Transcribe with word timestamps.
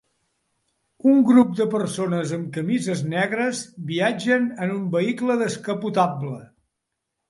Un 1.11 1.21
grup 1.27 1.51
de 1.59 1.67
persones 1.75 2.33
amb 2.39 2.49
camises 2.57 3.05
negres 3.13 3.63
viatgen 3.93 4.53
en 4.67 4.77
un 4.81 4.93
vehicle 5.01 5.41
descapotable 5.49 6.39